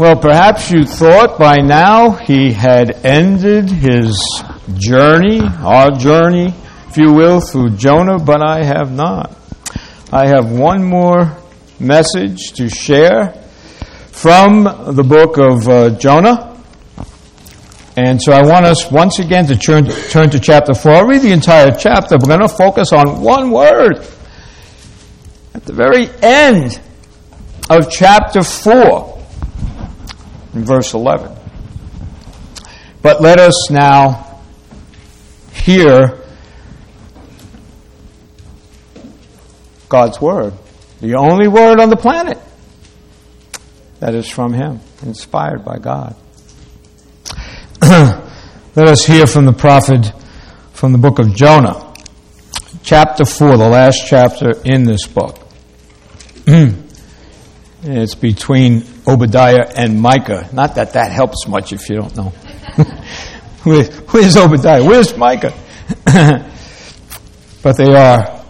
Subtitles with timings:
[0.00, 4.18] Well, perhaps you thought by now he had ended his
[4.72, 6.54] journey, our journey,
[6.88, 9.36] if you will, through Jonah, but I have not.
[10.10, 11.36] I have one more
[11.78, 13.34] message to share
[14.06, 16.58] from the book of uh, Jonah.
[17.94, 20.92] And so I want us once again to turn, turn to chapter 4.
[20.92, 22.16] I'll read the entire chapter.
[22.18, 23.98] We're going to focus on one word.
[25.52, 26.80] At the very end
[27.68, 29.19] of chapter 4
[30.54, 31.36] in verse 11.
[33.02, 34.40] But let us now
[35.52, 36.18] hear
[39.88, 40.54] God's Word,
[41.00, 42.38] the only Word on the planet
[44.00, 46.16] that is from Him, inspired by God.
[47.82, 50.12] let us hear from the prophet
[50.72, 51.92] from the book of Jonah,
[52.82, 55.38] chapter 4, the last chapter in this book.
[57.82, 60.48] it's between Obadiah and Micah.
[60.52, 62.28] Not that that helps much if you don't know.
[63.62, 64.82] Where, where's Obadiah?
[64.82, 65.52] Where's Micah?
[67.62, 68.44] but they are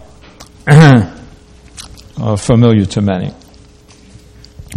[2.37, 3.33] familiar to many.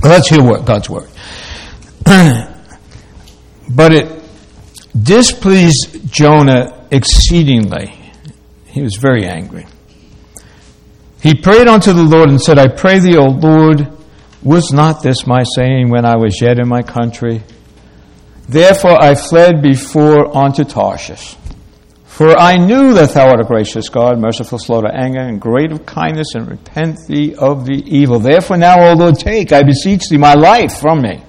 [0.00, 1.08] But let's hear what God's word.
[2.04, 4.22] but it
[5.00, 7.94] displeased Jonah exceedingly.
[8.66, 9.66] He was very angry.
[11.22, 13.86] He prayed unto the Lord and said, I pray thee, O Lord,
[14.44, 17.42] was not this my saying when I was yet in my country?
[18.48, 21.36] Therefore I fled before unto Tarshish.
[22.04, 25.72] For I knew that thou art a gracious God, merciful, slow to anger, and great
[25.72, 28.20] of kindness, and repent thee of the evil.
[28.20, 31.24] Therefore now, O Lord, take, I beseech thee, my life from me.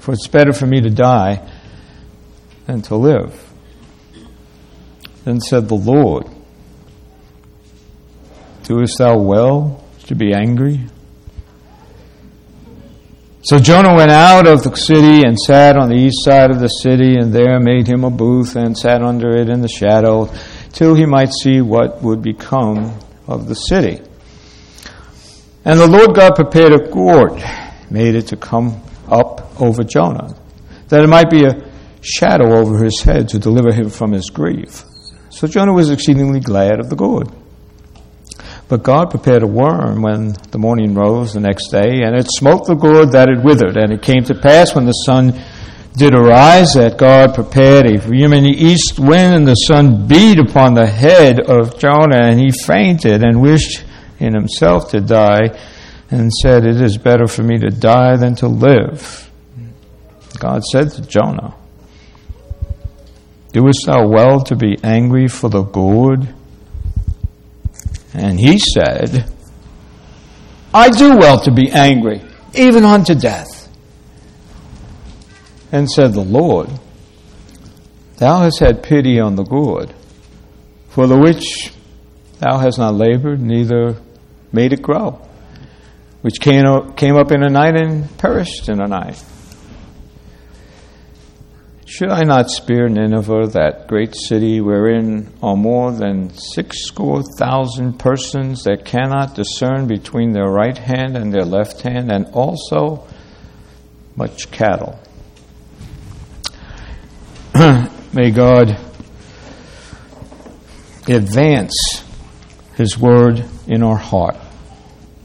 [0.00, 1.48] For it's better for me to die
[2.66, 3.48] than to live.
[5.24, 6.26] Then said the Lord,
[8.64, 10.80] Doest thou well to be angry?
[13.48, 16.68] So Jonah went out of the city and sat on the east side of the
[16.68, 20.30] city, and there made him a booth and sat under it in the shadow,
[20.74, 24.02] till he might see what would become of the city.
[25.64, 27.42] And the Lord God prepared a gourd,
[27.88, 30.36] made it to come up over Jonah,
[30.88, 31.70] that it might be a
[32.02, 34.84] shadow over his head to deliver him from his grief.
[35.30, 37.30] So Jonah was exceedingly glad of the gourd.
[38.68, 42.66] But God prepared a worm when the morning rose the next day, and it smote
[42.66, 43.78] the gourd that it withered.
[43.78, 45.40] And it came to pass when the sun
[45.96, 50.86] did arise that God prepared a vehement east wind, and the sun beat upon the
[50.86, 53.84] head of Jonah, and he fainted and wished
[54.20, 55.58] in himself to die,
[56.10, 59.30] and said, It is better for me to die than to live.
[60.38, 61.54] God said to Jonah,
[63.52, 66.34] Doest thou well to be angry for the gourd?
[68.14, 69.32] And he said,
[70.72, 72.22] I do well to be angry,
[72.54, 73.68] even unto death.
[75.70, 76.70] And said the Lord,
[78.16, 79.94] Thou hast had pity on the good,
[80.88, 81.72] for the which
[82.40, 83.96] thou hast not labored, neither
[84.50, 85.20] made it grow,
[86.22, 89.22] which came up in a night and perished in a night.
[91.88, 97.98] Should I not spare Nineveh, that great city wherein are more than six score thousand
[97.98, 103.06] persons that cannot discern between their right hand and their left hand, and also
[104.16, 105.00] much cattle?
[108.12, 108.78] May God
[111.08, 112.04] advance
[112.76, 114.36] His word in our heart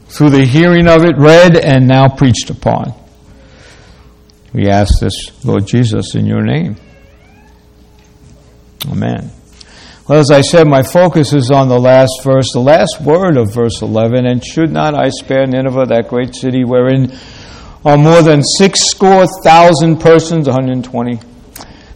[0.08, 3.03] through the hearing of it read and now preached upon.
[4.54, 6.76] We ask this, Lord Jesus, in your name.
[8.88, 9.32] Amen.
[10.06, 13.52] Well, as I said, my focus is on the last verse, the last word of
[13.52, 14.26] verse 11.
[14.26, 17.18] And should not I spare Nineveh, that great city wherein
[17.84, 21.18] are more than six score thousand persons, 120,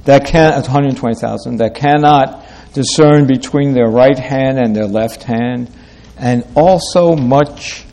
[0.05, 5.71] that can, 120,000, that cannot discern between their right hand and their left hand,
[6.17, 7.85] and also much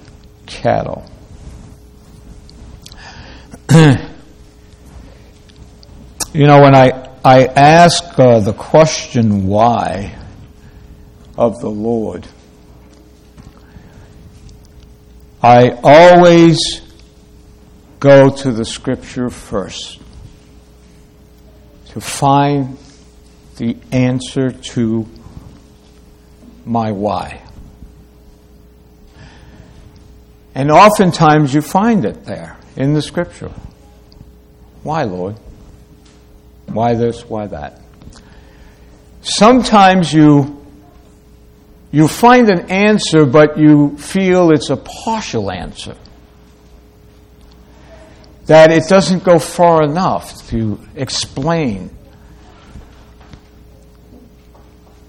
[0.47, 1.07] cattle.
[6.35, 6.89] You know, when I,
[7.23, 10.13] I ask uh, the question why
[11.37, 12.27] of the Lord,
[15.41, 16.81] I always
[18.01, 20.01] go to the scripture first
[21.91, 22.77] to find
[23.55, 25.07] the answer to
[26.65, 27.41] my why.
[30.53, 33.53] And oftentimes you find it there in the scripture.
[34.83, 35.37] Why, Lord?
[36.67, 37.27] Why this?
[37.27, 37.81] Why that?
[39.21, 40.65] Sometimes you
[41.91, 45.95] you find an answer, but you feel it's a partial answer.
[48.45, 51.89] that it doesn't go far enough to explain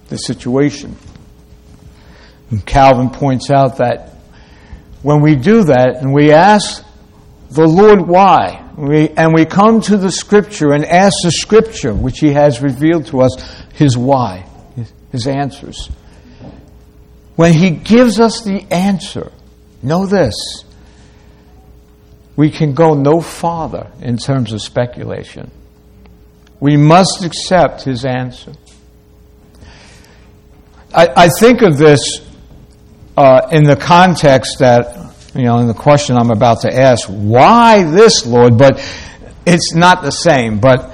[0.08, 0.97] the situation.
[2.50, 4.12] And Calvin points out that
[5.03, 6.85] when we do that and we ask
[7.50, 12.19] the Lord why, we, and we come to the Scripture and ask the Scripture, which
[12.19, 14.46] He has revealed to us, His why,
[15.12, 15.88] His answers.
[17.37, 19.32] When He gives us the answer,
[19.82, 20.64] know this
[22.37, 25.50] we can go no farther in terms of speculation.
[26.61, 28.52] We must accept His answer.
[30.94, 32.20] I, I think of this
[33.17, 35.06] uh, in the context that,
[35.37, 38.56] you know, in the question I'm about to ask, why this, Lord?
[38.56, 38.79] But
[39.47, 40.61] it's not the same.
[40.61, 40.91] But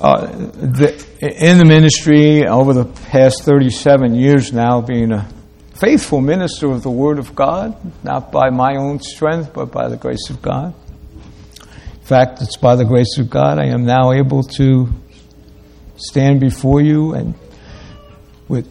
[0.00, 5.28] uh, the, in the ministry over the past 37 years now, being a
[5.74, 9.96] faithful minister of the Word of God, not by my own strength, but by the
[9.96, 10.74] grace of God.
[11.62, 14.88] In fact, it's by the grace of God I am now able to
[15.96, 17.34] stand before you and
[18.48, 18.66] with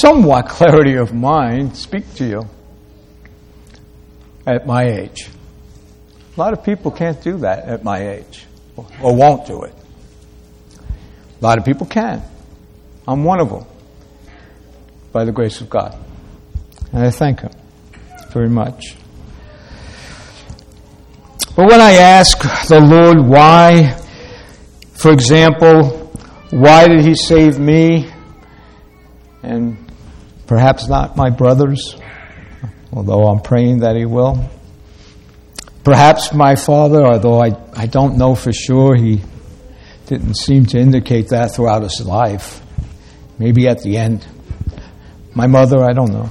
[0.00, 2.48] somewhat clarity of mind speak to you
[4.46, 5.28] at my age.
[6.36, 8.44] A lot of people can't do that at my age
[9.02, 9.74] or won't do it.
[11.40, 12.22] A lot of people can.
[13.08, 13.64] I'm one of them
[15.12, 15.96] by the grace of God.
[16.92, 17.52] And I thank Him
[18.30, 18.96] very much.
[21.56, 22.38] But when I ask
[22.68, 23.98] the Lord why,
[24.92, 26.10] for example,
[26.50, 28.12] why did He save me?
[29.46, 29.76] and
[30.46, 31.96] perhaps not my brothers,
[32.92, 34.48] although I'm praying that he will.
[35.84, 39.22] Perhaps my father, although I, I don't know for sure, he
[40.06, 42.62] didn't seem to indicate that throughout his life.
[43.38, 44.26] Maybe at the end.
[45.34, 46.30] My mother, I don't know.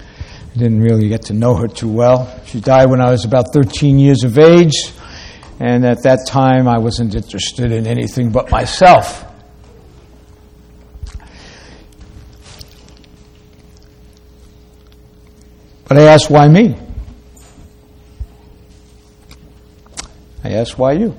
[0.00, 2.40] I didn't really get to know her too well.
[2.46, 4.92] She died when I was about 13 years of age,
[5.58, 9.24] and at that time I wasn't interested in anything but myself.
[15.90, 16.76] But I ask, why me?
[20.44, 21.18] I ask, why you?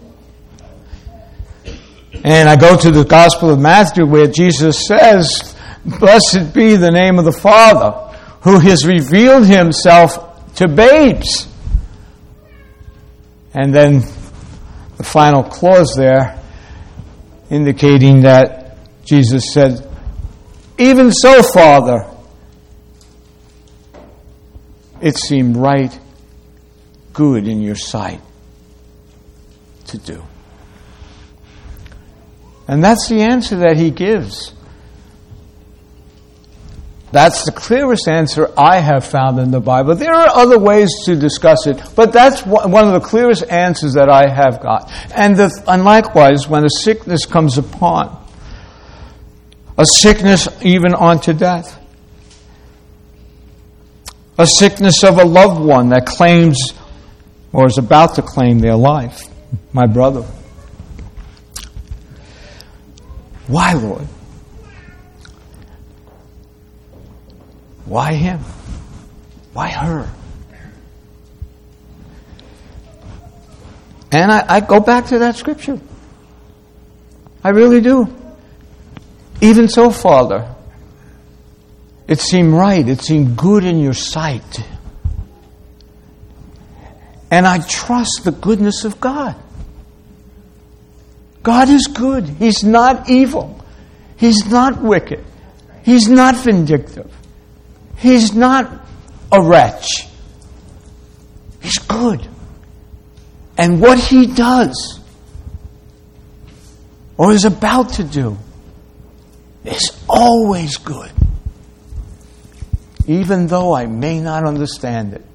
[2.23, 7.19] And I go to the Gospel of Matthew where Jesus says, Blessed be the name
[7.19, 7.91] of the Father
[8.44, 11.50] who has revealed himself to babes.
[13.53, 14.03] And then
[14.95, 16.41] the final clause there
[17.50, 19.85] indicating that Jesus said,
[20.77, 22.11] Even so, Father,
[25.01, 25.98] it seemed right,
[27.13, 28.21] good in your sight
[29.88, 30.24] to do.
[32.68, 34.53] And that's the answer that he gives.
[37.12, 39.95] That's the clearest answer I have found in the Bible.
[39.95, 44.09] There are other ways to discuss it, but that's one of the clearest answers that
[44.09, 44.89] I have got.
[45.13, 48.18] And, the, and likewise, when a sickness comes upon,
[49.77, 51.81] a sickness even unto death,
[54.38, 56.74] a sickness of a loved one that claims
[57.54, 59.28] or is about to claim their life.
[59.74, 60.25] My brother.
[63.48, 64.07] Why, Lord?
[67.86, 68.39] Why him?
[69.54, 70.10] Why her?
[74.13, 75.80] And I, I, go back to that scripture.
[77.44, 78.14] I really do.
[79.40, 80.54] Even so, Father,
[82.11, 82.85] it seemed right.
[82.85, 84.65] It seemed good in your sight.
[87.31, 89.33] And I trust the goodness of God.
[91.41, 92.27] God is good.
[92.27, 93.63] He's not evil.
[94.18, 95.23] He's not wicked.
[95.83, 97.09] He's not vindictive.
[97.95, 98.69] He's not
[99.31, 100.06] a wretch.
[101.61, 102.27] He's good.
[103.57, 104.99] And what he does
[107.15, 108.37] or is about to do
[109.63, 111.11] is always good
[113.11, 115.25] even though I may not understand it.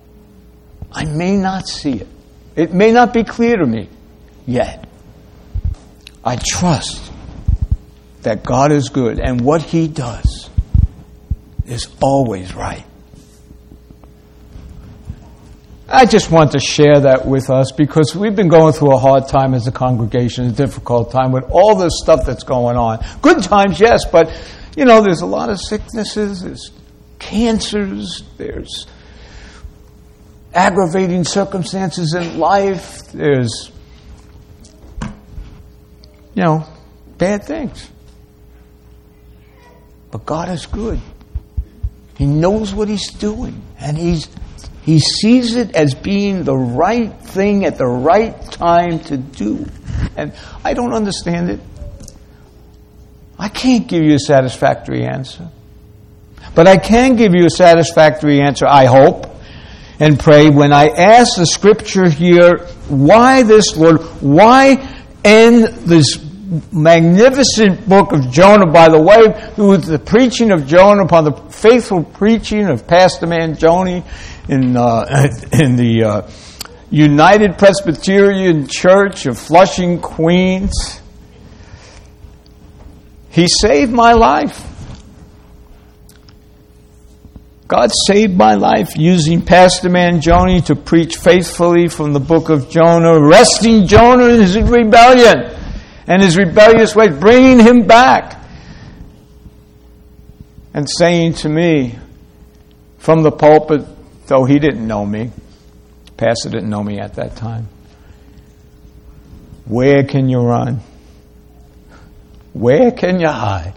[0.90, 2.08] I may not see it.
[2.54, 3.90] It may not be clear to me
[4.46, 4.88] yet.
[6.24, 7.12] I trust
[8.22, 10.48] that God is good and what He does
[11.66, 12.84] is always right.
[15.88, 19.28] I just want to share that with us because we've been going through a hard
[19.28, 23.04] time as a congregation, a difficult time with all this stuff that's going on.
[23.22, 24.32] Good times, yes, but
[24.76, 26.70] you know, there's a lot of sicknesses, there's
[27.18, 28.86] cancers, there's
[30.54, 33.70] aggravating circumstances in life, there's,
[36.34, 36.66] you know,
[37.18, 37.90] bad things.
[40.10, 41.00] But God is good.
[42.16, 44.28] He knows what He's doing, and He's
[44.82, 49.66] He sees it as being the right thing at the right time to do.
[50.16, 50.32] And
[50.64, 51.60] I don't understand it.
[53.38, 55.50] I can't give you a satisfactory answer.
[56.56, 59.26] But I can give you a satisfactory answer, I hope,
[60.00, 64.00] and pray when I ask the scripture here, why this, Lord?
[64.22, 64.82] Why
[65.22, 66.18] end this
[66.72, 72.02] magnificent book of Jonah, by the way, through the preaching of Jonah, upon the faithful
[72.02, 74.02] preaching of Pastor Mangione
[74.48, 76.30] in, uh, in the uh,
[76.90, 81.02] United Presbyterian Church of Flushing, Queens.
[83.28, 84.75] He saved my life.
[87.68, 93.14] God saved my life using Pastor Mangione to preach faithfully from the book of Jonah,
[93.14, 95.52] arresting Jonah in his rebellion
[96.06, 98.40] and his rebellious ways, bringing him back
[100.72, 101.98] and saying to me
[102.98, 103.84] from the pulpit,
[104.28, 105.32] though he didn't know me,
[106.16, 107.66] Pastor didn't know me at that time,
[109.64, 110.80] where can you run?
[112.52, 113.74] Where can you hide?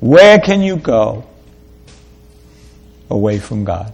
[0.00, 1.24] Where can you go?
[3.14, 3.92] Away from God.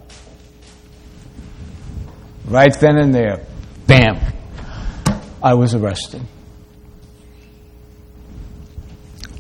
[2.46, 3.44] Right then and there,
[3.86, 4.18] bam,
[5.42, 6.22] I was arrested.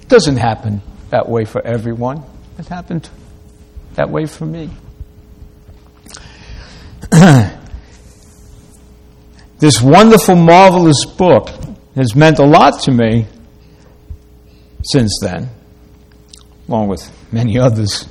[0.06, 2.22] Doesn't happen that way for everyone.
[2.58, 3.08] It happened
[3.94, 4.70] that way for me.
[9.58, 11.48] this wonderful, marvelous book
[11.96, 13.26] has meant a lot to me
[14.82, 15.48] since then,
[16.68, 18.06] along with many others.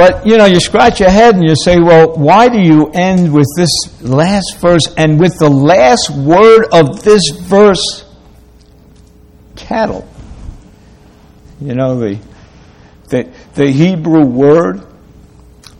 [0.00, 3.34] But, you know, you scratch your head and you say, well, why do you end
[3.34, 3.68] with this
[4.00, 8.06] last verse and with the last word of this verse,
[9.56, 10.08] cattle?
[11.60, 12.18] You know, the,
[13.10, 14.86] the, the Hebrew word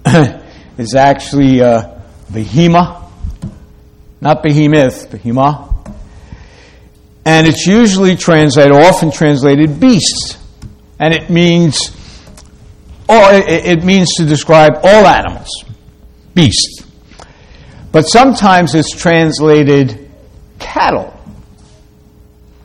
[0.77, 1.99] is actually uh,
[4.21, 5.95] not behemoth, behemah.
[7.25, 10.37] And it's usually translated, often translated beast.
[10.99, 11.97] And it means
[13.11, 15.49] or it means to describe all animals,
[16.33, 16.87] beasts.
[17.91, 20.09] But sometimes it's translated
[20.61, 21.13] cattle,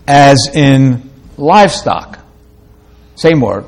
[0.08, 2.20] as in livestock.
[3.16, 3.66] Same word.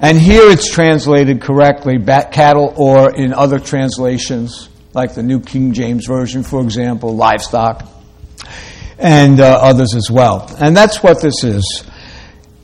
[0.00, 6.06] And here it's translated correctly, cattle, or in other translations, like the New King James
[6.06, 7.88] Version, for example, livestock,
[8.98, 10.54] and uh, others as well.
[10.60, 11.84] And that's what this is.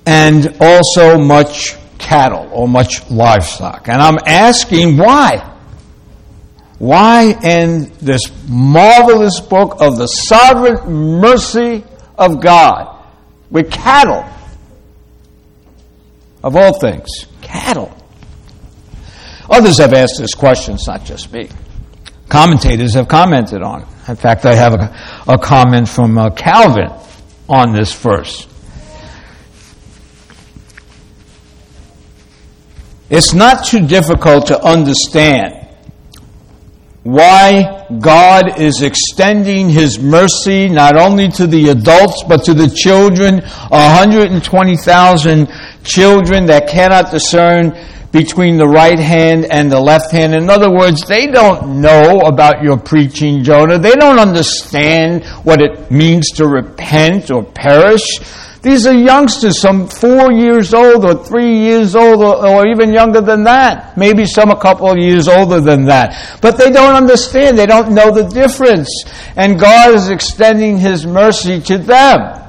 [0.04, 3.88] And also much cattle or much livestock.
[3.88, 5.47] And I'm asking why?
[6.78, 11.85] Why in this marvelous book of the sovereign mercy
[12.16, 13.04] of God
[13.50, 14.25] with cattle?
[16.42, 17.95] Of all things, cattle.
[19.50, 21.50] Others have asked this question, it's not just me.
[22.30, 23.88] Commentators have commented on it.
[24.09, 24.97] In fact, I have a,
[25.28, 26.90] a comment from uh, Calvin
[27.49, 28.47] on this verse.
[33.11, 35.67] It's not too difficult to understand
[37.02, 43.40] why God is extending His mercy not only to the adults but to the children,
[43.40, 45.49] 120,000
[45.83, 47.76] children that cannot discern
[48.12, 50.35] between the right hand and the left hand.
[50.35, 53.79] In other words, they don't know about your preaching, Jonah.
[53.79, 58.05] They don't understand what it means to repent or perish.
[58.62, 63.23] These are youngsters, some four years old or three years old or, or, even younger
[63.23, 63.97] than that.
[63.97, 66.38] Maybe some a couple of years older than that.
[66.43, 67.59] But they don't understand.
[67.59, 69.05] They don't know the difference.
[69.35, 72.43] And God is extending His mercy to them.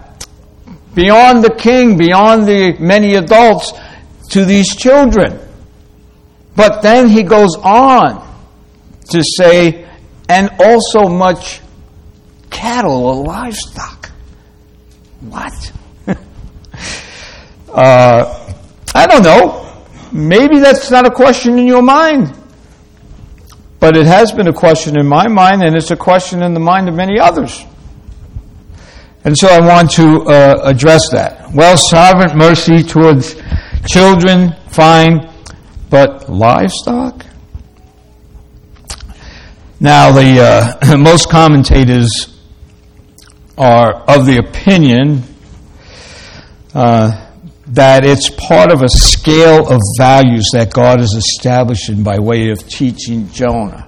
[0.93, 3.71] Beyond the king, beyond the many adults,
[4.31, 5.39] to these children.
[6.57, 8.27] But then He goes on
[9.11, 9.87] to say,
[10.27, 11.61] and also much
[12.49, 14.11] cattle or livestock.
[15.21, 15.71] What?
[17.73, 18.53] Uh,
[18.93, 19.61] I don't know.
[20.11, 22.37] Maybe that's not a question in your mind.
[23.79, 26.59] But it has been a question in my mind, and it's a question in the
[26.59, 27.65] mind of many others.
[29.23, 31.51] And so I want to uh, address that.
[31.53, 33.35] Well, sovereign mercy towards
[33.87, 35.31] children, fine,
[35.89, 37.25] but livestock?
[39.79, 42.37] Now, the uh, most commentators
[43.57, 45.23] are of the opinion
[46.73, 47.30] uh,
[47.71, 52.67] that it's part of a scale of values that God is establishing by way of
[52.67, 53.87] teaching Jonah.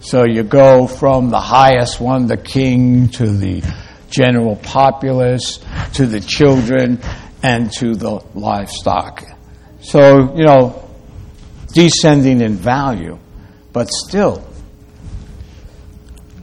[0.00, 3.62] So you go from the highest one, the king, to the
[4.08, 5.58] general populace,
[5.94, 7.00] to the children,
[7.42, 9.24] and to the livestock.
[9.80, 10.88] So, you know,
[11.74, 13.18] descending in value,
[13.72, 14.46] but still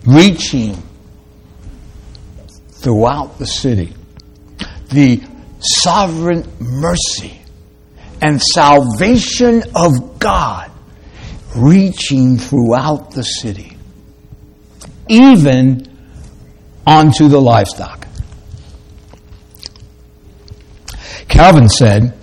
[0.06, 0.75] reaching
[2.70, 3.94] throughout the city.
[4.90, 5.24] The
[5.81, 7.39] sovereign mercy
[8.22, 10.72] and salvation of God
[11.55, 13.77] reaching throughout the city,
[15.07, 15.88] even
[16.86, 18.07] onto the livestock.
[21.27, 22.17] Calvin said,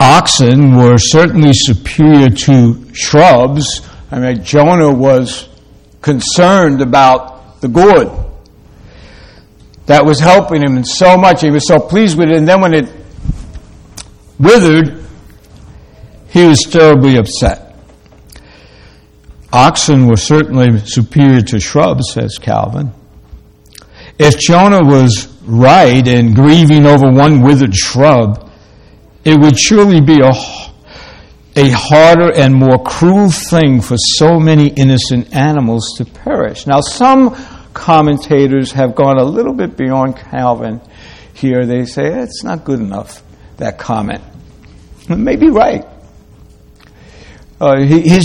[0.00, 3.82] Oxen were certainly superior to shrubs.
[4.10, 5.48] I mean, Jonah was
[6.00, 8.08] concerned about the gourd
[9.88, 11.40] that was helping him so much.
[11.40, 12.36] He was so pleased with it.
[12.36, 12.92] And then when it
[14.38, 15.02] withered,
[16.28, 17.74] he was terribly upset.
[19.50, 22.92] Oxen were certainly superior to shrubs, says Calvin.
[24.18, 28.50] If Jonah was right in grieving over one withered shrub,
[29.24, 30.32] it would surely be a,
[31.56, 36.66] a harder and more cruel thing for so many innocent animals to perish.
[36.66, 37.34] Now, some
[37.78, 40.80] commentators have gone a little bit beyond Calvin
[41.32, 41.64] here.
[41.64, 43.22] They say it's not good enough,
[43.58, 44.22] that comment.
[45.08, 45.86] It may be right.
[47.60, 48.24] Uh, his,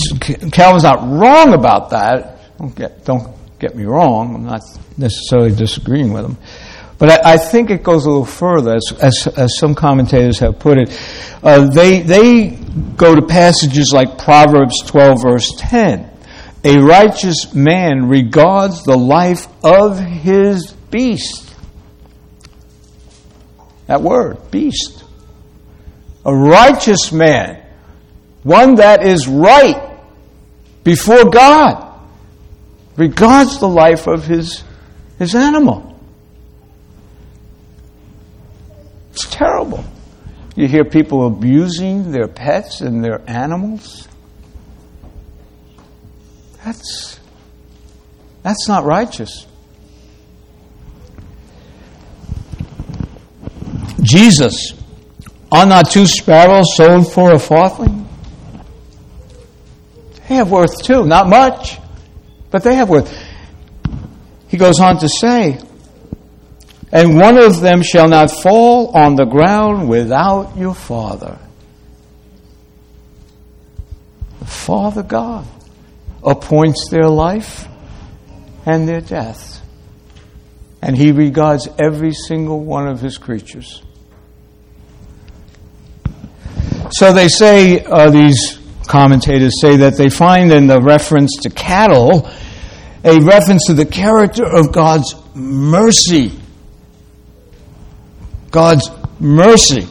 [0.52, 2.58] Calvin's not wrong about that.
[2.58, 4.36] Don't get, don't get me wrong.
[4.36, 4.62] I'm not
[4.98, 6.38] necessarily disagreeing with him.
[6.98, 10.60] But I, I think it goes a little further, as, as, as some commentators have
[10.60, 10.90] put it.
[11.42, 12.50] Uh, they, they
[12.96, 16.13] go to passages like Proverbs 12, verse 10.
[16.66, 21.54] A righteous man regards the life of his beast.
[23.88, 25.04] That word, beast.
[26.26, 27.62] A righteous man,
[28.44, 30.00] one that is right
[30.86, 32.00] before God,
[32.96, 34.64] regards the life of his,
[35.20, 36.00] his animal.
[39.12, 39.84] It's terrible.
[40.56, 44.08] You hear people abusing their pets and their animals.
[46.64, 47.20] That's,
[48.42, 49.48] that's not righteous.
[54.02, 54.74] Jesus,
[55.52, 58.08] are not two sparrows sold for a farthing?
[60.28, 61.06] They have worth too.
[61.06, 61.80] Not much,
[62.50, 63.14] but they have worth.
[64.48, 65.60] He goes on to say,
[66.92, 71.40] and one of them shall not fall on the ground without your Father.
[74.40, 75.46] The Father God
[76.26, 77.68] appoints their life
[78.66, 79.62] and their death.
[80.82, 83.82] And He regards every single one of His creatures.
[86.92, 92.30] So they say, uh, these commentators say that they find in the reference to cattle
[93.04, 96.40] a reference to the character of God's mercy
[98.54, 99.88] God's mercy.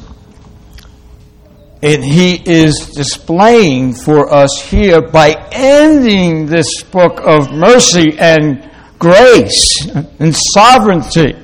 [1.83, 9.89] And He is displaying for us here by ending this book of mercy and grace
[10.21, 11.35] and sovereignty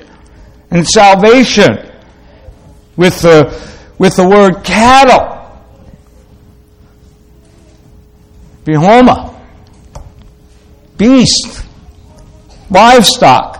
[0.71, 1.91] and salvation
[2.95, 3.53] with the,
[3.97, 5.35] with the word cattle.
[8.63, 9.35] Behemah,
[10.97, 11.65] beast,
[12.69, 13.57] livestock.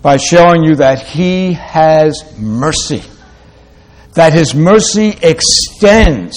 [0.00, 3.02] By showing you that He has mercy,
[4.16, 6.36] that His mercy extends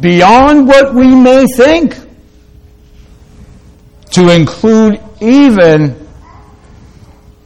[0.00, 1.94] beyond what we may think
[4.12, 6.08] to include even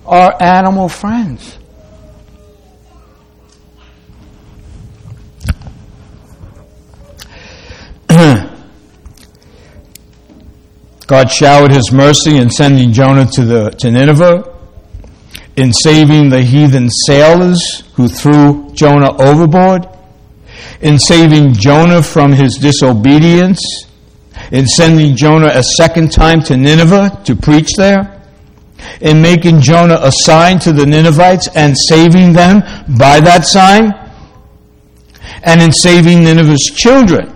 [0.06, 1.58] our animal friends.
[11.06, 14.53] God showered his mercy in sending Jonah to, the, to Nineveh
[15.56, 19.88] in saving the heathen sailors who threw Jonah overboard,
[20.80, 23.86] in saving Jonah from his disobedience,
[24.50, 28.22] in sending Jonah a second time to Nineveh to preach there,
[29.00, 32.60] in making Jonah a sign to the Ninevites and saving them
[32.98, 33.92] by that sign,
[35.42, 37.33] and in saving Nineveh's children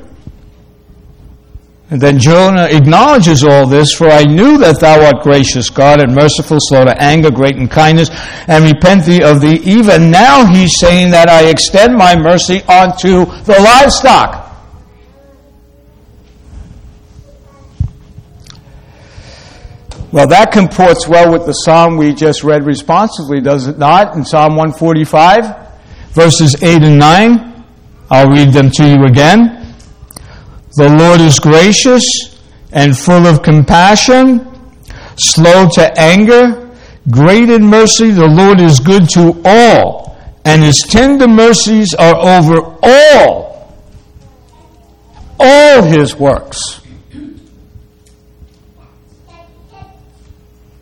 [1.90, 6.14] and then Jonah acknowledges all this, for I knew that thou art gracious God and
[6.14, 8.10] merciful, slow to anger, great in kindness,
[8.46, 9.56] and repent thee of thee.
[9.64, 14.44] Even now he's saying that I extend my mercy unto the livestock.
[20.12, 24.14] Well, that comports well with the psalm we just read responsively, does it not?
[24.14, 27.64] In Psalm 145, verses 8 and 9.
[28.10, 29.57] I'll read them to you again.
[30.78, 32.04] The Lord is gracious
[32.70, 34.46] and full of compassion,
[35.16, 36.70] slow to anger,
[37.10, 38.12] great in mercy.
[38.12, 43.48] The Lord is good to all, and his tender mercies are over all
[45.40, 46.80] all his works.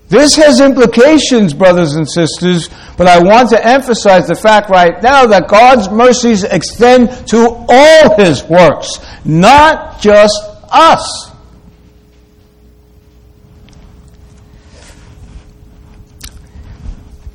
[0.09, 5.27] This has implications, brothers and sisters, but I want to emphasize the fact right now
[5.27, 8.89] that God's mercies extend to all his works,
[9.25, 10.35] not just
[10.71, 11.33] us.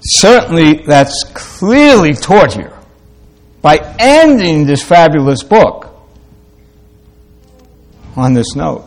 [0.04, 2.74] Certainly, that's clearly taught here
[3.62, 5.88] by ending this fabulous book
[8.16, 8.86] on this note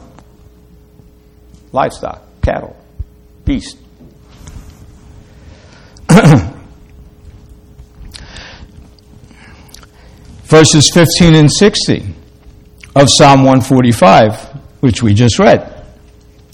[1.73, 2.74] livestock, cattle,
[3.45, 3.79] beast.
[10.45, 12.15] Verses 15 and 16
[12.95, 14.41] of Psalm 145,
[14.81, 15.85] which we just read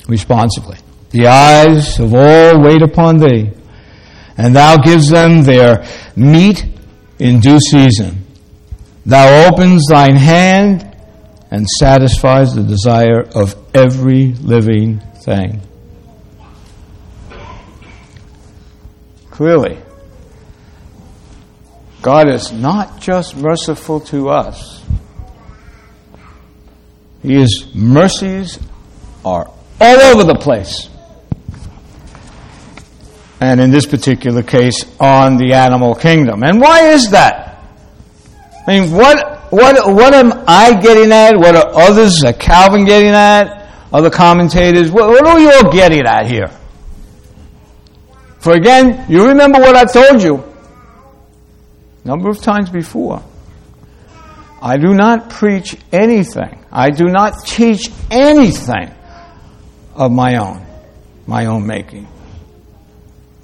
[0.09, 0.79] responsively.
[1.11, 3.51] The eyes of all wait upon thee,
[4.37, 5.85] and thou gives them their
[6.17, 6.65] meat
[7.19, 8.25] in due season.
[9.05, 10.97] Thou opens thine hand
[11.51, 15.61] and satisfies the desire of every living thing.
[19.41, 19.79] Clearly,
[22.03, 24.85] God is not just merciful to us.
[27.23, 28.59] His mercies
[29.25, 29.51] are
[29.81, 30.91] all over the place.
[33.41, 36.43] And in this particular case, on the animal kingdom.
[36.43, 37.65] And why is that?
[38.67, 41.35] I mean, what, what, what am I getting at?
[41.35, 43.71] What are others, Calvin getting at?
[43.91, 44.91] Other commentators?
[44.91, 46.55] What, what are you all getting at here?
[48.41, 50.43] For again, you remember what I told you
[52.05, 53.23] a number of times before.
[54.63, 56.65] I do not preach anything.
[56.73, 58.91] I do not teach anything
[59.95, 60.65] of my own,
[61.27, 62.09] my own making.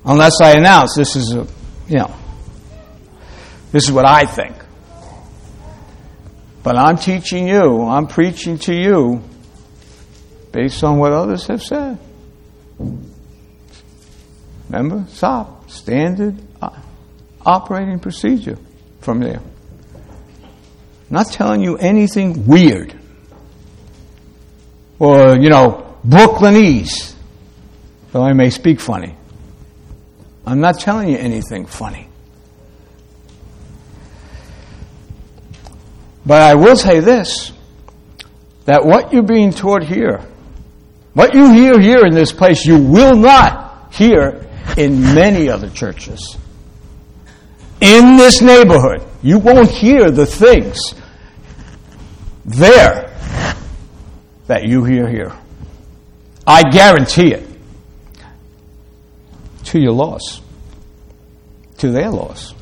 [0.04, 1.46] Unless I announce this is a,
[1.88, 2.14] you know,
[3.72, 4.54] this is what I think.
[6.62, 9.22] But I'm teaching you, I'm preaching to you
[10.52, 11.98] based on what others have said.
[14.68, 15.05] Remember?
[15.09, 16.70] SOP, standard uh,
[17.44, 18.59] operating procedure
[19.00, 19.40] from there.
[21.09, 22.98] Not telling you anything weird.
[24.98, 27.14] Or, you know, Brooklynese,
[28.12, 29.14] though I may speak funny.
[30.44, 32.09] I'm not telling you anything funny.
[36.24, 37.52] But I will say this
[38.64, 40.20] that what you're being taught here,
[41.14, 44.45] what you hear here in this place, you will not hear
[44.76, 46.36] in many other churches.
[47.80, 50.94] In this neighborhood, you won't hear the things
[52.44, 53.14] there
[54.46, 55.32] that you hear here.
[56.46, 57.48] I guarantee it.
[59.64, 60.40] To your loss.
[61.78, 62.54] To their loss.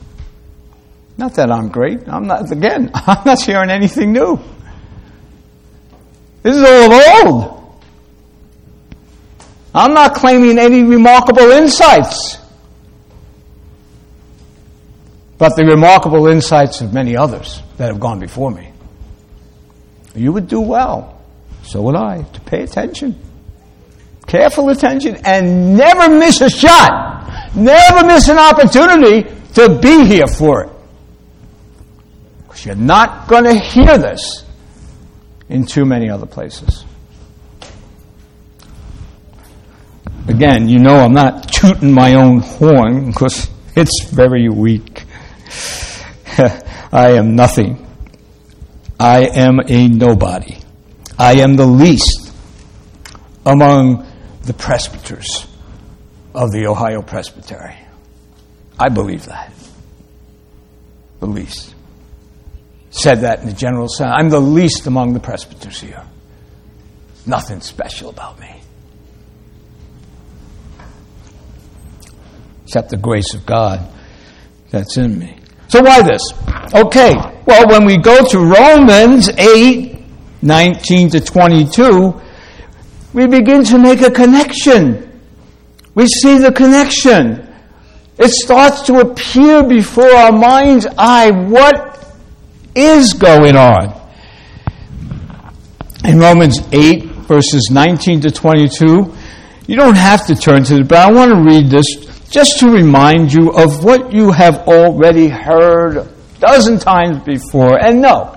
[1.16, 2.08] Not that I'm great.
[2.08, 4.40] I'm not, again, I'm not sharing anything new.
[6.42, 7.53] This is all old.
[9.74, 12.38] I'm not claiming any remarkable insights,
[15.36, 18.70] but the remarkable insights of many others that have gone before me.
[20.14, 21.20] You would do well,
[21.64, 23.20] so would I, to pay attention.
[24.28, 27.52] Careful attention and never miss a shot.
[27.56, 30.70] Never miss an opportunity to be here for it.
[32.42, 34.44] Because you're not going to hear this
[35.48, 36.84] in too many other places.
[40.26, 45.04] Again, you know I'm not tooting my own horn because it's very weak.
[46.38, 47.86] I am nothing.
[48.98, 50.56] I am a nobody.
[51.18, 52.32] I am the least
[53.44, 54.06] among
[54.42, 55.46] the presbyters
[56.34, 57.76] of the Ohio Presbytery.
[58.78, 59.52] I believe that.
[61.20, 61.74] The least.
[62.90, 64.10] Said that in the general sense.
[64.12, 66.02] I'm the least among the presbyters here.
[67.26, 68.60] Nothing special about me.
[72.74, 73.88] Except the grace of God
[74.70, 75.36] that's in me.
[75.68, 76.20] So why this?
[76.74, 77.14] Okay,
[77.46, 79.96] well, when we go to Romans 8,
[80.42, 82.20] 19 to 22,
[83.12, 85.20] we begin to make a connection.
[85.94, 87.48] We see the connection.
[88.18, 92.12] It starts to appear before our mind's eye what
[92.74, 93.94] is going on.
[96.02, 99.14] In Romans 8, verses 19 to 22,
[99.68, 102.68] you don't have to turn to it, but I want to read this just to
[102.68, 106.08] remind you of what you have already heard a
[106.40, 108.36] dozen times before and know.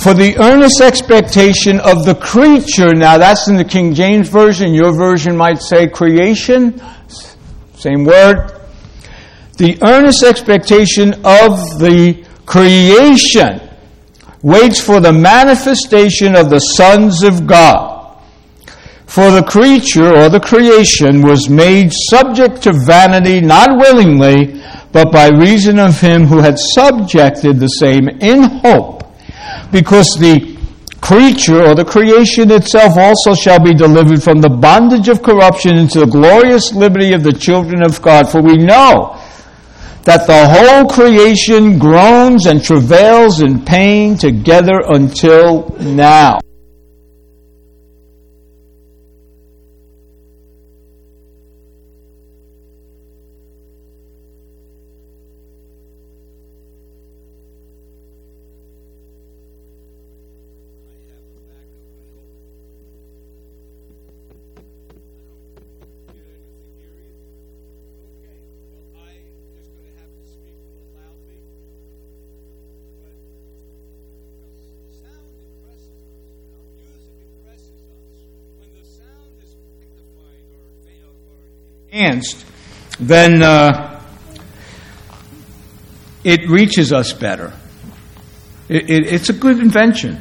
[0.00, 4.92] For the earnest expectation of the creature, now that's in the King James Version, your
[4.92, 6.80] version might say creation,
[7.74, 8.52] same word.
[9.56, 13.68] The earnest expectation of the creation
[14.42, 17.97] waits for the manifestation of the sons of God.
[19.08, 25.28] For the creature or the creation was made subject to vanity, not willingly, but by
[25.28, 29.10] reason of him who had subjected the same in hope,
[29.72, 30.58] because the
[31.00, 36.00] creature or the creation itself also shall be delivered from the bondage of corruption into
[36.00, 38.28] the glorious liberty of the children of God.
[38.30, 39.18] For we know
[40.04, 46.40] that the whole creation groans and travails in pain together until now.
[81.98, 82.44] Enhanced,
[83.00, 84.00] then uh,
[86.24, 87.52] it reaches us better.
[88.68, 90.20] It, it, it's a good invention.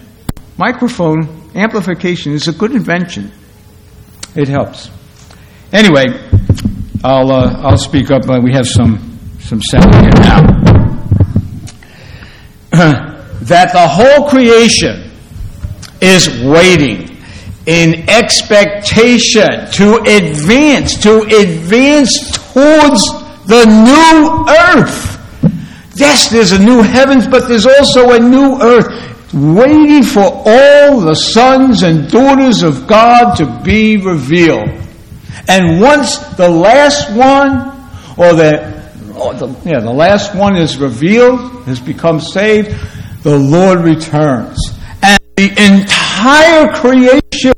[0.57, 3.31] Microphone amplification is a good invention.
[4.35, 4.89] It helps.
[5.71, 6.05] Anyway,
[7.03, 8.29] I'll uh, I'll speak up.
[8.29, 10.41] Uh, we have some some sound here now.
[13.41, 15.11] that the whole creation
[16.01, 17.06] is waiting
[17.67, 23.05] in expectation to advance, to advance towards
[23.45, 25.13] the new earth.
[25.95, 28.87] Yes, there's a new heavens, but there's also a new earth
[29.33, 34.69] waiting for all the sons and daughters of God to be revealed.
[35.49, 37.73] And once the last one,
[38.17, 38.77] or the,
[39.13, 42.73] or the, yeah, the last one is revealed, has become saved,
[43.23, 44.57] the Lord returns.
[45.03, 45.96] And the entire
[46.73, 47.53] creation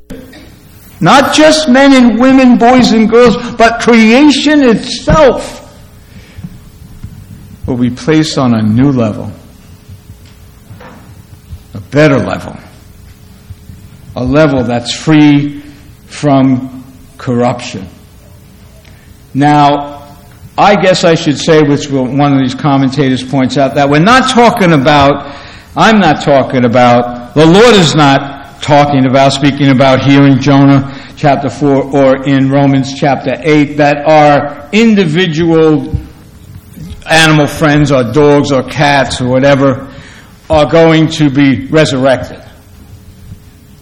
[1.02, 5.56] not just men and women, boys and girls, but creation itself
[7.66, 9.32] will be placed on a new level,
[11.74, 12.58] a better level,
[14.16, 15.62] a level that's free
[16.08, 16.84] from
[17.18, 17.88] corruption.
[19.34, 20.18] Now,
[20.58, 24.30] I guess I should say, which one of these commentators points out, that we're not
[24.30, 25.34] talking about,
[25.78, 30.95] I'm not talking about, the Lord is not talking about, speaking about here in Jonah
[31.15, 35.93] chapter 4 or in Romans chapter 8, that our individual
[37.06, 39.93] animal friends or dogs or cats or whatever
[40.50, 42.43] are going to be resurrected.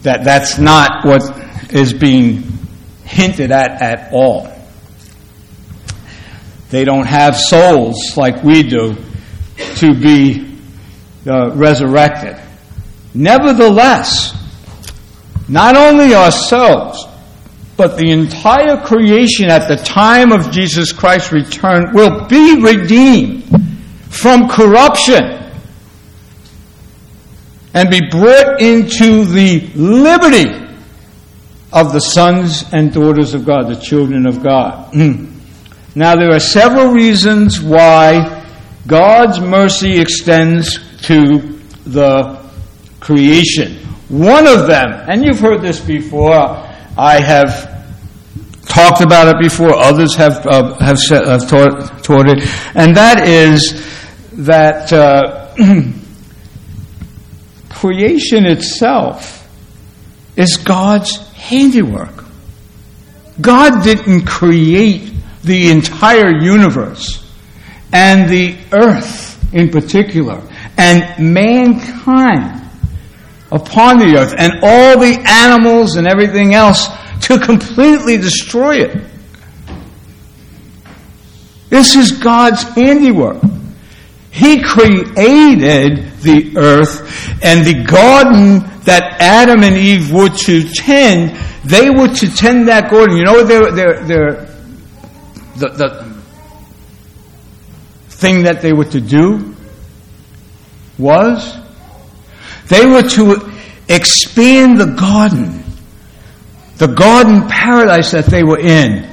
[0.02, 1.22] That that's not what
[1.72, 2.42] is being
[3.04, 4.52] hinted at at all.
[6.70, 8.96] They don't have souls like we do
[9.76, 10.58] to be
[11.26, 12.36] uh, resurrected.
[13.14, 14.37] Nevertheless,
[15.48, 17.06] not only ourselves,
[17.76, 23.44] but the entire creation at the time of Jesus Christ's return will be redeemed
[24.10, 25.38] from corruption
[27.74, 30.66] and be brought into the liberty
[31.72, 34.92] of the sons and daughters of God, the children of God.
[34.92, 35.32] Mm.
[35.94, 38.44] now, there are several reasons why
[38.86, 42.42] God's mercy extends to the
[43.00, 43.87] creation.
[44.08, 46.32] One of them, and you've heard this before,
[46.96, 47.78] I have
[48.66, 53.26] talked about it before, others have, uh, have, set, have taught, taught, it, and that
[53.26, 53.86] is
[54.32, 55.54] that uh,
[57.70, 59.46] creation itself
[60.36, 62.24] is God's handiwork.
[63.40, 67.24] God didn't create the entire universe
[67.92, 70.42] and the earth in particular
[70.76, 72.67] and mankind
[73.50, 76.88] upon the earth and all the animals and everything else
[77.22, 79.04] to completely destroy it.
[81.70, 83.42] This is God's handiwork.
[84.30, 87.00] He created the earth
[87.42, 91.36] and the garden that Adam and Eve were to tend.
[91.64, 93.16] They were to tend that garden.
[93.16, 94.30] You know their, their, their,
[95.56, 96.22] the, the
[98.08, 99.54] thing that they were to do
[100.98, 101.56] was?
[102.68, 103.52] They were to
[103.88, 105.64] expand the garden,
[106.76, 109.08] the garden paradise that they were in.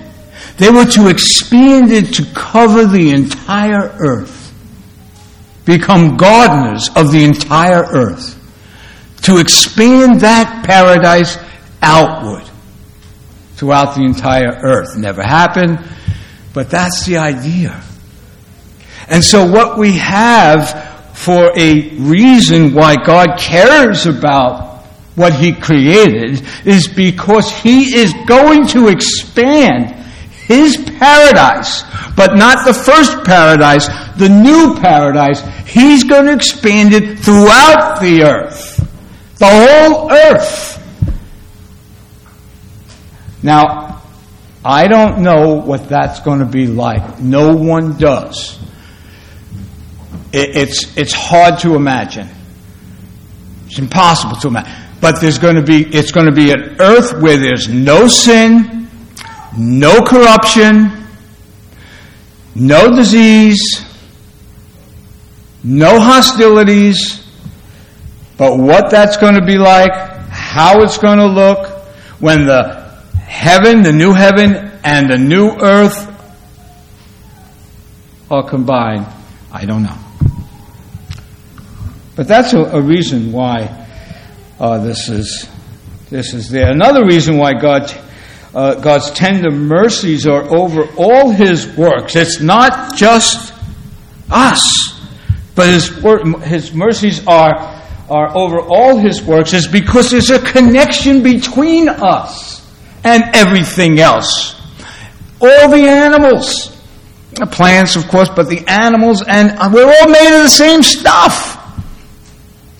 [0.58, 4.54] They were to expand it to cover the entire earth,
[5.66, 8.34] become gardeners of the entire earth,
[9.24, 11.38] to expand that paradise
[11.82, 12.44] outward
[13.56, 14.98] throughout the entire earth.
[14.98, 15.80] Never happened,
[16.54, 17.82] but that's the idea.
[19.08, 24.84] And so what we have for a reason why God cares about
[25.16, 29.92] what He created is because He is going to expand
[30.46, 31.84] His paradise,
[32.18, 35.42] but not the first paradise, the new paradise.
[35.66, 38.76] He's going to expand it throughout the earth.
[39.40, 40.74] The whole earth.
[43.42, 44.02] Now,
[44.66, 47.20] I don't know what that's going to be like.
[47.20, 48.60] No one does.
[50.36, 52.28] It, it's, it's hard to imagine.
[53.68, 54.74] It's impossible to imagine.
[55.00, 58.90] But there's going to be, it's going to be an earth where there's no sin,
[59.58, 61.08] no corruption,
[62.54, 63.62] no disease,
[65.64, 67.26] no hostilities.
[68.38, 69.94] But what that's going to be like,
[70.30, 71.70] how it's going to look,
[72.20, 72.74] when the
[73.26, 76.12] heaven, the new heaven, and the new earth
[78.30, 79.06] are combined,
[79.54, 80.05] I don't know.
[82.16, 83.86] But that's a, a reason why
[84.60, 85.50] uh, this is
[86.10, 86.72] this is there.
[86.72, 87.92] Another reason why God
[88.54, 92.16] uh, God's tender mercies are over all His works.
[92.16, 93.54] It's not just
[94.30, 94.64] us,
[95.56, 95.90] but His
[96.44, 97.54] His mercies are
[98.10, 99.54] are over all His works.
[99.54, 102.66] Is because there's a connection between us
[103.04, 104.56] and everything else.
[105.42, 106.82] All the animals,
[107.34, 111.55] the plants, of course, but the animals, and we're all made of the same stuff.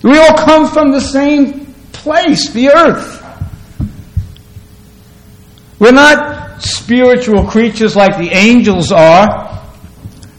[0.06, 3.24] We all come from the same place, the earth.
[5.80, 9.66] We're not spiritual creatures like the angels are,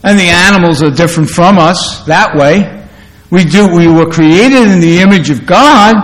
[0.02, 2.82] and the animals are different from us that way.
[3.30, 5.94] We do, we were created in the image of God.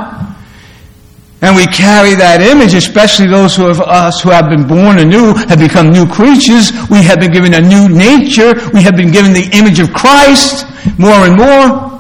[1.41, 5.59] And we carry that image, especially those of us who have been born anew, have
[5.59, 6.71] become new creatures.
[6.91, 8.53] We have been given a new nature.
[8.75, 10.67] We have been given the image of Christ
[10.99, 11.94] more and more.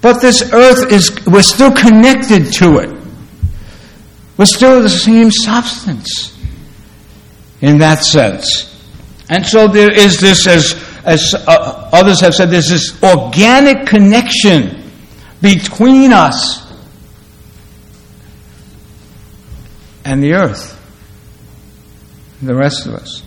[0.00, 2.90] But this earth is, we're still connected to it.
[4.36, 6.38] We're still the same substance
[7.60, 8.66] in that sense.
[9.28, 14.90] And so there is this, as, as uh, others have said, there's this organic connection
[15.42, 16.72] between us
[20.04, 20.76] and the earth,
[22.40, 23.22] and the rest of us.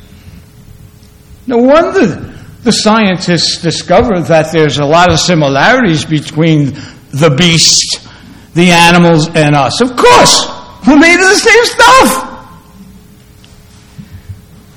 [1.45, 2.32] No wonder
[2.63, 6.73] the scientists discovered that there's a lot of similarities between
[7.11, 8.07] the beast,
[8.53, 9.81] the animals, and us.
[9.81, 10.47] Of course,
[10.87, 12.29] we're made of the same stuff.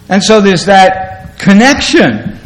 [0.08, 2.38] And so there's that connection.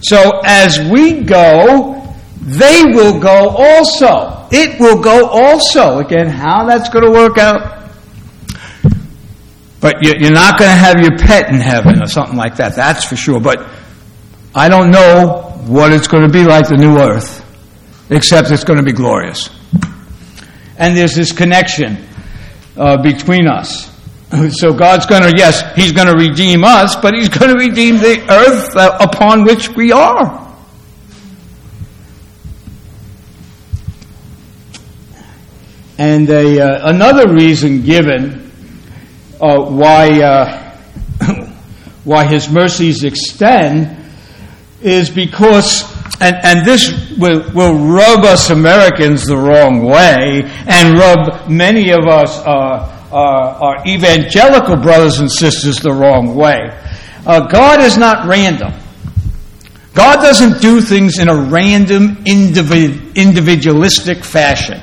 [0.00, 4.48] So as we go, they will go also.
[4.50, 5.98] It will go also.
[5.98, 7.88] Again, how that's going to work out,
[9.80, 13.04] but you're not going to have your pet in heaven or something like that, that's
[13.04, 13.40] for sure.
[13.40, 13.66] But
[14.54, 17.40] I don't know what it's going to be like the new earth,
[18.10, 19.48] except it's going to be glorious.
[20.76, 22.06] And there's this connection
[22.76, 23.90] uh, between us.
[24.52, 27.98] So God's going to, yes, He's going to redeem us, but He's going to redeem
[27.98, 30.42] the earth uh, upon which we are.
[35.98, 38.50] And a, uh, another reason given
[39.38, 40.72] uh, why, uh,
[42.04, 44.01] why his mercies extend
[44.84, 45.82] is because,
[46.20, 52.06] and, and this will, will rub us Americans the wrong way and rub many of
[52.06, 56.76] us, uh, our evangelical brothers and sisters, the wrong way.
[57.26, 58.72] Uh, God is not random.
[59.94, 64.80] God doesn't do things in a random, individualistic fashion.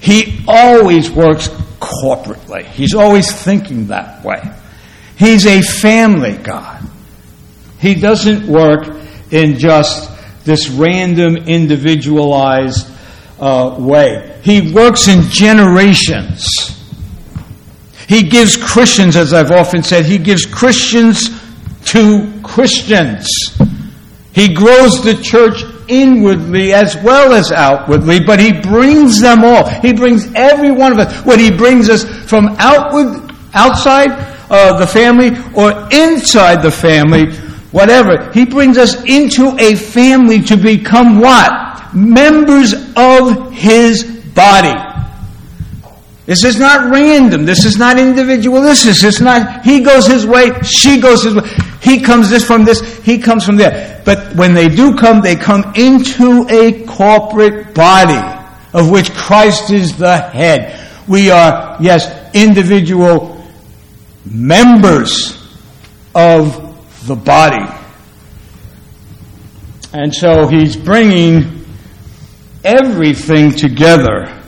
[0.00, 1.48] He always works
[1.80, 2.64] corporately.
[2.64, 4.40] He's always thinking that way.
[5.16, 6.88] He's a family God.
[7.80, 9.01] He doesn't work
[9.32, 10.10] in just
[10.44, 12.88] this random, individualized
[13.40, 14.38] uh, way.
[14.42, 16.48] He works in generations.
[18.08, 21.30] He gives Christians, as I've often said, he gives Christians
[21.86, 23.26] to Christians.
[24.32, 29.68] He grows the church inwardly as well as outwardly, but He brings them all.
[29.68, 31.24] He brings every one of us.
[31.26, 34.10] When He brings us from outward, outside
[34.50, 37.26] uh, the family or inside the family,
[37.72, 41.94] whatever, He brings us into a family to become what?
[41.94, 44.04] Members of His
[44.34, 44.92] body.
[46.24, 47.44] This is not random.
[47.44, 48.94] This is not individualistic.
[49.02, 51.42] It's not he goes his way, she goes his way.
[51.82, 54.00] He comes this from this, he comes from there.
[54.04, 58.40] But when they do come, they come into a corporate body
[58.72, 60.78] of which Christ is the head.
[61.08, 63.44] We are, yes, individual
[64.24, 65.36] members
[66.14, 66.61] of
[67.06, 67.66] the body.
[69.92, 71.64] And so he's bringing
[72.64, 74.38] everything together.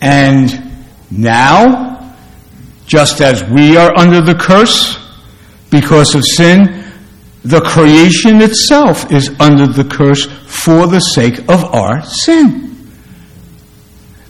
[0.00, 2.14] And now,
[2.86, 4.98] just as we are under the curse
[5.70, 6.84] because of sin,
[7.44, 12.66] the creation itself is under the curse for the sake of our sin.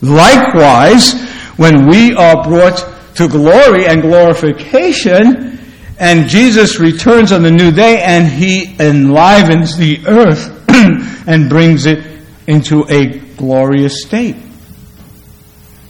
[0.03, 1.15] Likewise,
[1.57, 2.81] when we are brought
[3.21, 5.59] to glory and glorification,
[5.99, 10.65] and Jesus returns on the new day and he enlivens the earth
[11.29, 12.03] and brings it
[12.47, 14.37] into a glorious state.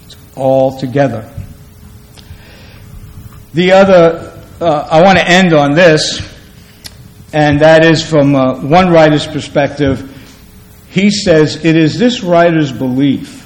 [0.07, 1.33] It's all together.
[3.55, 6.20] The other, uh, I want to end on this,
[7.33, 10.05] and that is from uh, one writer's perspective.
[10.91, 13.39] He says, It is this writer's belief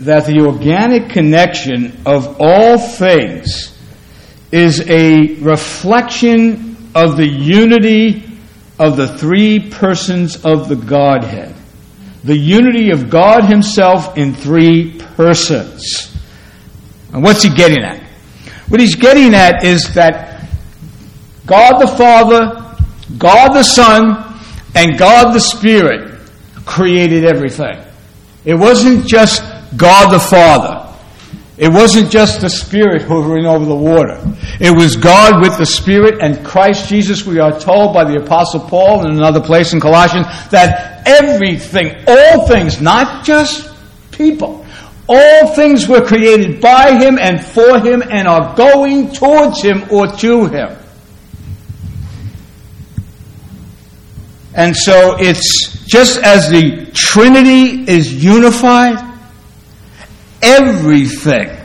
[0.00, 3.76] that the organic connection of all things
[4.52, 8.38] is a reflection of the unity
[8.78, 11.54] of the three persons of the Godhead.
[12.24, 16.12] The unity of God Himself in three persons.
[17.12, 18.02] And what's he getting at?
[18.68, 20.48] What he's getting at is that
[21.46, 22.76] God the Father,
[23.16, 24.38] God the Son,
[24.74, 26.18] and God the Spirit
[26.64, 27.78] created everything.
[28.44, 29.42] It wasn't just
[29.76, 30.86] God the Father.
[31.58, 34.20] It wasn't just the Spirit hovering over the water.
[34.60, 37.24] It was God with the Spirit and Christ Jesus.
[37.24, 42.46] We are told by the Apostle Paul in another place in Colossians that everything, all
[42.46, 43.74] things, not just
[44.10, 44.66] people,
[45.08, 50.08] all things were created by Him and for Him and are going towards Him or
[50.08, 50.76] to Him.
[54.54, 59.05] And so it's just as the Trinity is unified,
[60.46, 61.56] everything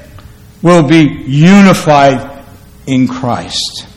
[0.61, 2.43] will be unified
[2.87, 3.87] in Christ.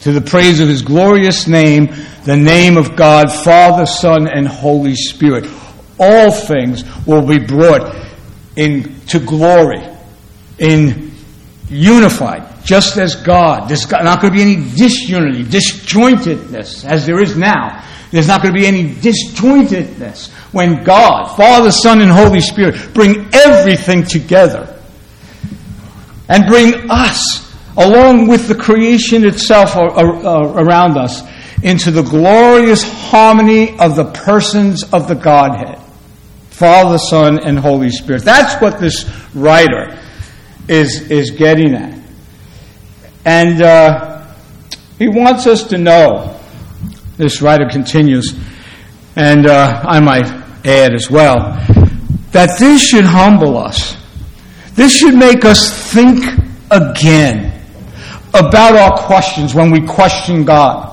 [0.00, 1.94] To the praise of his glorious name,
[2.24, 5.48] the name of God, Father, Son, and Holy Spirit.
[5.98, 7.94] All things will be brought
[8.56, 9.82] into glory,
[10.58, 11.12] in
[11.68, 13.68] unified, just as God.
[13.68, 17.84] There's not going to be any disunity, disjointedness, as there is now.
[18.10, 23.28] There's not going to be any disjointedness when God, Father, Son, and Holy Spirit bring
[23.32, 24.78] everything together
[26.28, 31.22] and bring us, along with the creation itself around us,
[31.62, 35.78] into the glorious harmony of the persons of the Godhead
[36.62, 38.22] Father, Son, and Holy Spirit.
[38.22, 39.98] That's what this writer
[40.68, 41.98] is, is getting at.
[43.24, 44.26] And uh,
[44.98, 46.38] he wants us to know,
[47.16, 48.38] this writer continues,
[49.16, 51.38] and uh, I might add as well,
[52.32, 53.96] that this should humble us.
[54.74, 56.24] This should make us think
[56.70, 57.52] again
[58.34, 60.88] about our questions when we question God.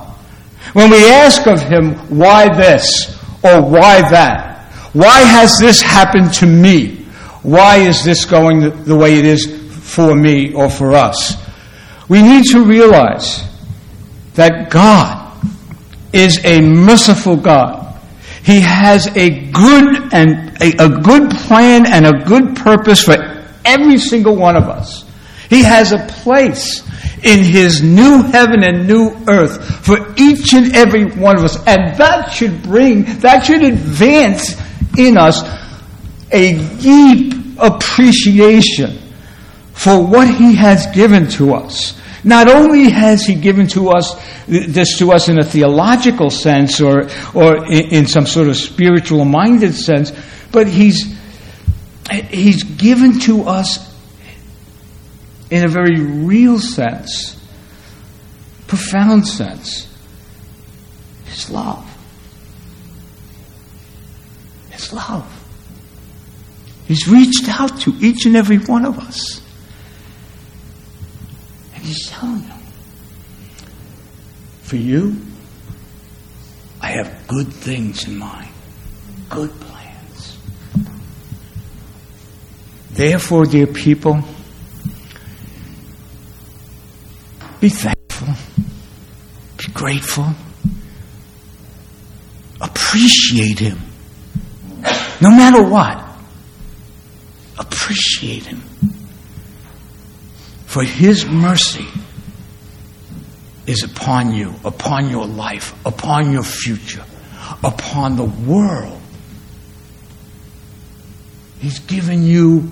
[0.74, 4.72] When we ask of Him, why this or why that?
[4.94, 6.98] Why has this happened to me?
[7.42, 9.46] Why is this going the way it is
[9.94, 11.38] for me or for us?
[12.10, 13.44] We need to realize
[14.34, 15.38] that God
[16.12, 17.89] is a merciful God.
[18.50, 23.14] He has a good and a, a, good plan and a good purpose for
[23.64, 25.08] every single one of us.
[25.52, 26.82] He has a place
[27.24, 31.58] in his new heaven and new earth for each and every one of us.
[31.68, 34.60] And that should bring, that should advance
[34.98, 35.44] in us
[36.32, 38.98] a deep appreciation
[39.74, 41.99] for what he has given to us.
[42.24, 47.10] Not only has he given to us this to us in a theological sense or,
[47.34, 50.12] or in, some sort of spiritual minded sense,
[50.52, 51.18] but he's,
[52.30, 53.90] he's given to us
[55.50, 57.36] in a very real sense,
[58.68, 59.88] profound sense,
[61.26, 61.86] his love.
[64.72, 65.36] His love.
[66.86, 69.42] He's reached out to each and every one of us.
[71.80, 72.60] And he's telling them,
[74.64, 75.16] for you,
[76.82, 78.50] I have good things in mind,
[79.30, 80.38] good plans.
[82.92, 84.22] Therefore, dear people,
[87.62, 88.34] be thankful,
[89.56, 90.28] be grateful,
[92.60, 93.80] appreciate Him.
[95.22, 96.06] No matter what,
[97.58, 98.69] appreciate Him
[100.70, 101.88] for His mercy
[103.66, 107.04] is upon you, upon your life, upon your future,
[107.64, 109.02] upon the world.
[111.60, 112.72] He's given you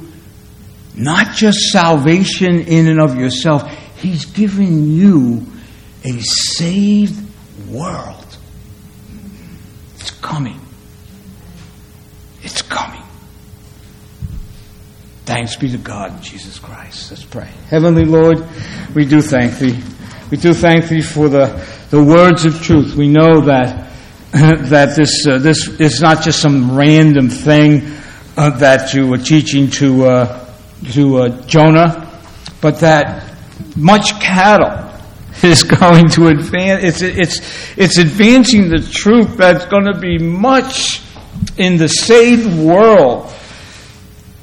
[0.94, 3.64] not just salvation in and of yourself,
[3.96, 5.48] He's given you
[6.04, 7.20] a saved
[7.68, 8.38] world.
[9.96, 10.60] It's coming.
[12.44, 12.97] It's coming.
[15.28, 17.12] Thanks be to God, Jesus Christ.
[17.12, 17.50] Let's pray.
[17.70, 18.48] Heavenly Lord,
[18.96, 19.78] we do thank Thee.
[20.32, 21.48] We do thank Thee for the,
[21.90, 22.96] the words of truth.
[22.96, 23.92] We know that,
[24.32, 27.82] that this, uh, this is not just some random thing
[28.38, 30.46] uh, that you were teaching to, uh,
[30.94, 32.10] to uh, Jonah,
[32.62, 33.36] but that
[33.76, 34.90] much cattle
[35.44, 36.84] is going to advance.
[36.86, 41.02] It's, it's, it's advancing the truth that's going to be much
[41.58, 43.34] in the saved world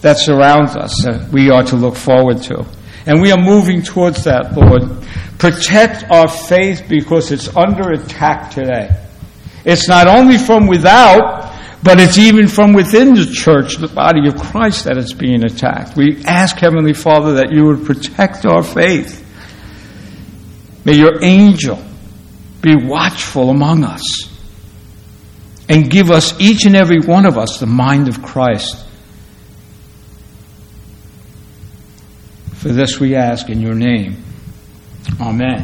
[0.04, 2.62] that surrounds us that we are to look forward to.
[3.06, 4.82] And we are moving towards that, Lord.
[5.38, 8.90] Protect our faith because it's under attack today.
[9.64, 11.50] It's not only from without,
[11.82, 15.96] but it's even from within the church, the body of Christ, that it's being attacked.
[15.96, 19.22] We ask, Heavenly Father, that you would protect our faith.
[20.84, 21.82] May your angel
[22.60, 24.04] be watchful among us
[25.66, 28.84] and give us, each and every one of us, the mind of Christ.
[32.64, 34.24] For this we ask in your name.
[35.20, 35.62] Amen.